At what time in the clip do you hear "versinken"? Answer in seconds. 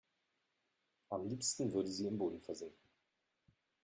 2.41-2.81